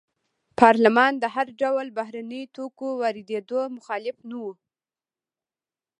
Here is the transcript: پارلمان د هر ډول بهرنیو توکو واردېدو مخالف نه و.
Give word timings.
پارلمان 0.59 1.13
د 1.19 1.25
هر 1.35 1.47
ډول 1.61 1.87
بهرنیو 1.97 2.51
توکو 2.55 2.87
واردېدو 3.01 3.61
مخالف 3.77 4.17
نه 4.29 4.37
و. 4.43 4.45